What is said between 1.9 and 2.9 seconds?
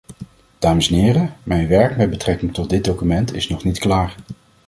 met betrekking tot dit